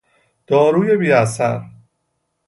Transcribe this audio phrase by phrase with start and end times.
[0.47, 1.61] داروی بیاثر